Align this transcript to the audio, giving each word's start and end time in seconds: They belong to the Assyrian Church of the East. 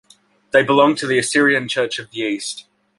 They 0.49 0.63
belong 0.63 0.95
to 0.95 1.05
the 1.05 1.19
Assyrian 1.19 1.67
Church 1.67 1.99
of 1.99 2.09
the 2.09 2.21
East. 2.21 2.65